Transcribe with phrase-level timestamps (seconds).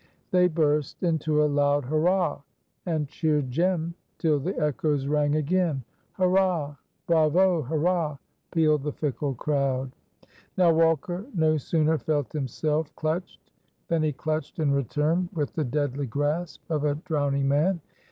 [0.31, 2.41] They burst into a loud hurrah!
[2.87, 5.83] and cheered Jem till the echoes rang again.
[6.13, 6.75] "Hurrah!
[7.05, 7.61] Bravo!
[7.61, 8.17] Hurrah!"
[8.49, 9.91] pealed the fickle crowd.
[10.57, 13.51] Now Walker no sooner felt himself clutched
[13.89, 17.79] than he clutched in return with the deadly grasp of a drowning man.